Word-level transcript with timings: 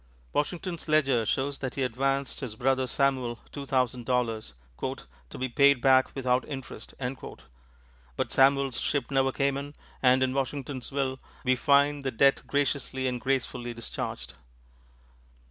Washington's 0.33 0.87
ledger 0.87 1.27
shows 1.27 1.59
that 1.59 1.75
he 1.75 1.83
advanced 1.83 2.39
his 2.39 2.55
brother 2.55 2.87
Samuel 2.87 3.37
two 3.51 3.67
thousand 3.67 4.07
dollars, 4.07 4.55
"to 4.79 5.37
be 5.37 5.47
paid 5.47 5.79
back 5.79 6.15
without 6.15 6.43
interest." 6.47 6.95
But 8.15 8.31
Samuel's 8.31 8.79
ship 8.79 9.11
never 9.11 9.31
came 9.31 9.57
in, 9.57 9.75
and 10.01 10.23
in 10.23 10.33
Washington's 10.33 10.91
will 10.91 11.19
we 11.43 11.55
find 11.55 12.03
the 12.03 12.09
debt 12.09 12.41
graciously 12.47 13.05
and 13.05 13.21
gracefully 13.21 13.75
discharged. 13.75 14.33